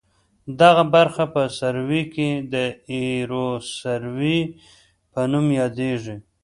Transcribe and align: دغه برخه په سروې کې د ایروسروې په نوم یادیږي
دغه 0.61 0.83
برخه 0.95 1.23
په 1.33 1.41
سروې 1.59 2.03
کې 2.13 2.29
د 2.53 2.55
ایروسروې 2.93 4.39
په 5.11 5.21
نوم 5.31 5.47
یادیږي 5.61 6.15